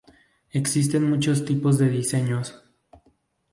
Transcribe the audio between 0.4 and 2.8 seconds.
Existen muchos tipos de diseños.